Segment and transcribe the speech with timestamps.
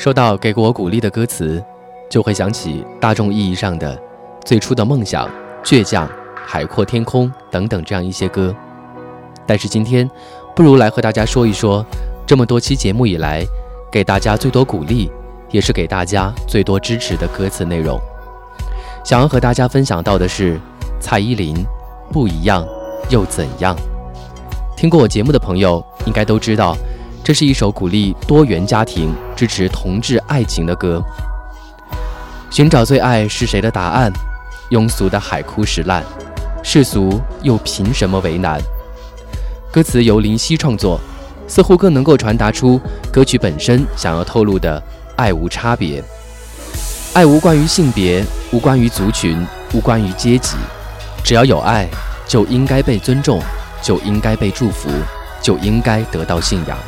[0.00, 1.62] 说到给过我鼓励的歌词，
[2.08, 4.00] 就会想起大众意义上的
[4.46, 5.28] 最初的梦想、
[5.62, 6.08] 倔强、
[6.46, 8.54] 海阔天空等等这样一些歌。
[9.46, 10.10] 但是今天，
[10.56, 11.84] 不如来和大家说一说，
[12.26, 13.44] 这么多期节目以来，
[13.92, 15.10] 给大家最多鼓励，
[15.50, 18.00] 也是给大家最多支持的歌词内容。
[19.04, 20.58] 想要和大家分享到的是
[20.98, 21.54] 蔡依林
[22.10, 22.66] 《不一样
[23.10, 23.76] 又怎样》。
[24.78, 26.74] 听过我节目的朋友应该都知道。
[27.22, 31.02] 这是一首鼓励多元家庭、支持同志爱情的歌。
[32.50, 34.12] 寻找最爱是谁的答案？
[34.70, 36.02] 庸俗的海枯石烂，
[36.62, 38.60] 世俗又凭什么为难？
[39.70, 40.98] 歌词由林夕创作，
[41.46, 42.80] 似乎更能够传达出
[43.12, 44.82] 歌曲本身想要透露的
[45.16, 46.02] 爱无差别。
[47.12, 50.56] 爱无关于性别，无关于族群，无关于阶级，
[51.22, 51.86] 只要有爱，
[52.26, 53.40] 就应该被尊重，
[53.82, 54.88] 就应该被祝福，
[55.42, 56.78] 就应该得到信仰。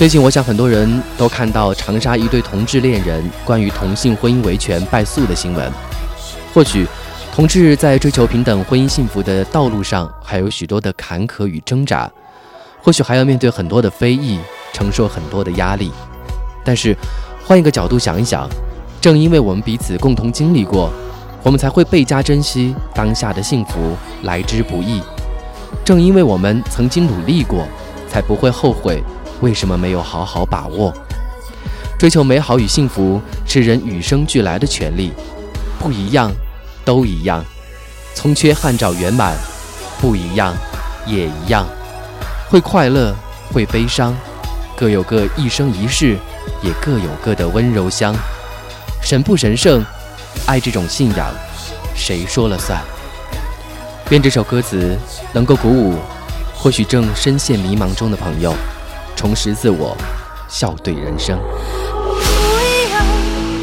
[0.00, 5.70] 最近，我想很多人都看到长沙一对同志恋人关于同性婚姻维权败诉的新闻。
[6.54, 6.86] 或许，
[7.34, 12.10] 同志在追求平等婚姻幸福的道路上还有许多的坎坷与挣扎，
[12.80, 14.38] 或许还要面对很多的非议，
[14.72, 15.92] 承受很多的压力。
[16.64, 16.96] 但是，
[17.44, 18.48] 换一个角度想一想，
[19.02, 20.90] 正因为我们彼此共同经历过，
[21.42, 25.02] 我们才会倍加珍惜当下的幸福来之不易。
[25.84, 27.68] 正因为我们曾经努力过，
[28.08, 29.02] 才不会后悔。
[29.40, 30.92] 为什么没有好好把握？
[31.98, 35.12] 追求美好与幸福是人与生俱来的权利，
[35.78, 36.32] 不一样，
[36.84, 37.44] 都一样。
[38.14, 39.36] 从缺憾找圆满，
[40.00, 40.54] 不一样，
[41.06, 41.66] 也一样。
[42.48, 43.14] 会快乐，
[43.52, 44.14] 会悲伤，
[44.76, 46.16] 各有各一生一世，
[46.62, 48.14] 也各有各的温柔乡。
[49.02, 49.84] 神不神圣？
[50.46, 51.28] 爱这种信仰，
[51.94, 52.80] 谁说了算？
[54.10, 54.96] 愿这首歌词
[55.32, 55.96] 能够鼓舞，
[56.54, 58.54] 或许正深陷迷茫中的朋友。
[59.20, 59.94] 重拾自我，
[60.48, 61.38] 笑对人生。
[61.38, 62.16] 不
[62.64, 63.04] 一样，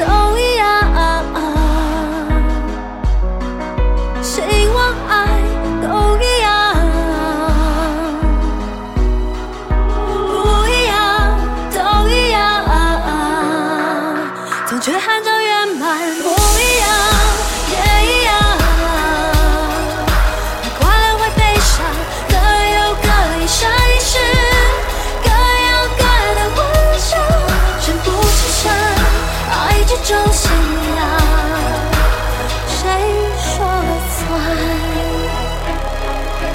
[0.00, 0.66] 都一样。
[4.20, 5.38] 谁望爱
[5.80, 5.86] 都
[6.18, 6.74] 一样。
[10.08, 11.38] 不一样，
[11.70, 11.78] 都
[12.08, 12.42] 一样。
[14.66, 17.13] 总缺憾找圆满，不一样。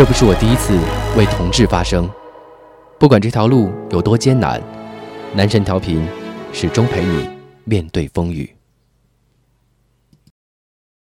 [0.00, 0.80] 这不是我第一次
[1.14, 2.10] 为同志发声，
[2.98, 4.58] 不管这条路有多艰难，
[5.34, 6.08] 男神调频
[6.54, 7.28] 始终陪你
[7.64, 8.50] 面对风雨。